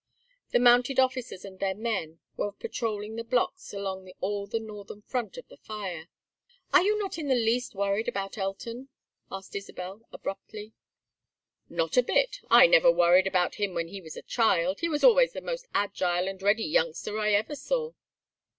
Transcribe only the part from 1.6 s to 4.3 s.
men were patrolling the blocks along